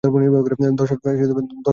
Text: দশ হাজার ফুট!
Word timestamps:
দশ 0.79 0.89
হাজার 0.91 1.35
ফুট! 1.35 1.47